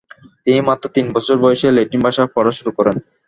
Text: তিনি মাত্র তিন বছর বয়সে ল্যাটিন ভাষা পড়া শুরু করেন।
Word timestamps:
তিনি 0.45 0.59
মাত্র 0.69 0.85
তিন 0.95 1.05
বছর 1.15 1.35
বয়সে 1.43 1.67
ল্যাটিন 1.71 2.01
ভাষা 2.05 2.23
পড়া 2.35 2.51
শুরু 2.57 2.71
করেন। 2.77 2.95